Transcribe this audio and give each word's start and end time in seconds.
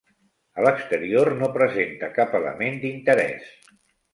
A 0.61 0.63
l'exterior 0.67 1.29
no 1.41 1.51
presenta 1.57 2.11
cap 2.17 2.33
element 2.41 2.81
d'interès. 2.87 3.53